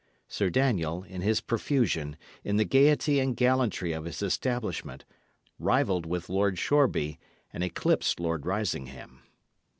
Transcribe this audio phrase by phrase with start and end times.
[0.27, 5.05] Sir Daniel, in his profusion, in the gaiety and gallantry of his establishment,
[5.59, 7.19] rivalled with Lord Shoreby,
[7.53, 9.21] and eclipsed Lord Risingham.